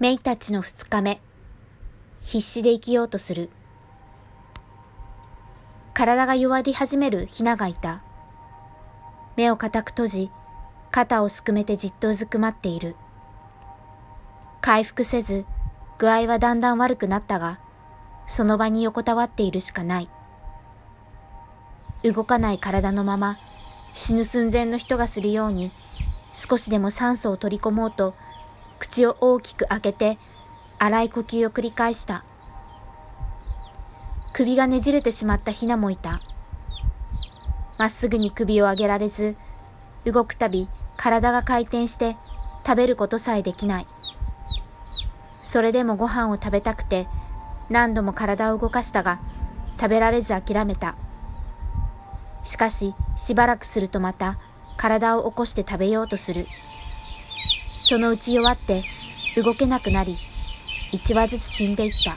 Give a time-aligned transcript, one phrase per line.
[0.00, 1.20] メイたちの二日目。
[2.20, 3.50] 必死で生きようとする。
[5.92, 8.00] 体が弱り始めるヒナがいた。
[9.36, 10.30] 目を固く閉じ、
[10.92, 12.94] 肩をすくめてじっとうずくまっている。
[14.60, 15.44] 回復せず、
[15.98, 17.58] 具合はだんだん悪くなったが、
[18.24, 20.08] その場に横たわっているしかない。
[22.04, 23.36] 動かない体のまま、
[23.94, 25.72] 死ぬ寸前の人がするように、
[26.32, 28.14] 少しでも酸素を取り込もうと、
[28.78, 30.18] 口を大きく開けて、
[30.78, 32.24] 荒い呼吸を繰り返した。
[34.32, 36.12] 首がねじれてしまったヒナもいた。
[37.78, 39.36] まっすぐに首を上げられず、
[40.04, 42.16] 動くたび体が回転して
[42.66, 43.86] 食べることさえできない。
[45.42, 47.06] それでもご飯を食べたくて
[47.70, 49.18] 何度も体を動かしたが
[49.80, 50.94] 食べられず諦めた。
[52.44, 54.38] しかししばらくするとまた
[54.76, 56.46] 体を起こして食べようとする。
[57.88, 58.84] そのうち弱って
[59.34, 60.18] 動けなくなり、
[60.92, 62.16] 一羽ずつ死んでいった。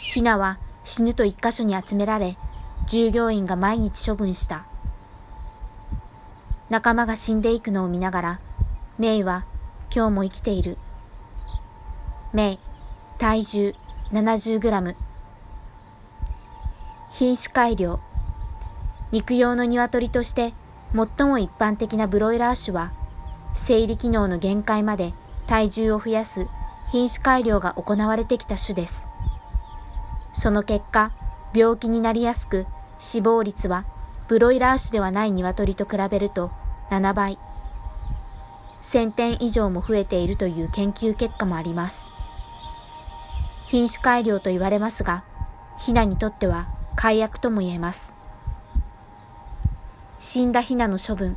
[0.00, 2.38] ヒナは死ぬと一箇所に集められ、
[2.88, 4.64] 従業員が毎日処分した。
[6.70, 8.40] 仲間が死んでいくのを見ながら、
[8.98, 9.44] メイは
[9.94, 10.78] 今日も生きている。
[12.32, 12.58] メイ、
[13.18, 13.74] 体重
[14.10, 14.96] 70グラム。
[17.10, 18.00] 品種改良。
[19.12, 20.54] 肉用の鶏として
[20.94, 22.90] 最も一般的なブロイラー種は、
[23.54, 25.14] 生理機能の限界まで
[25.46, 26.46] 体重を増やす
[26.90, 29.06] 品種改良が行われてきた種です。
[30.32, 31.12] その結果、
[31.54, 32.66] 病気になりやすく
[32.98, 33.84] 死亡率は
[34.28, 36.50] ブロイラー種ではない鶏と比べると
[36.90, 37.38] 7倍。
[38.82, 42.06] 1000点以上も増えているという研究結果もあります。
[43.66, 45.24] 品種改良と言われますが、
[45.78, 48.12] ヒナにとっては解約とも言えます。
[50.20, 51.36] 死んだヒナの処分。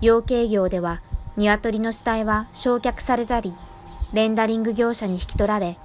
[0.00, 1.00] 養鶏業では
[1.36, 3.54] 鶏の死体は焼却されたり、
[4.12, 5.76] レンダリング業者に引き取られ、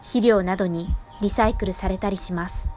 [0.00, 0.88] 肥料などに
[1.20, 2.70] リサイクルされたりします。